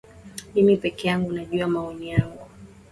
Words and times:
Mimi 0.55 0.77
peke 0.77 1.07
yangu 1.07 1.31
najua 1.31 1.67
maono 1.67 2.03
yangu. 2.03 2.47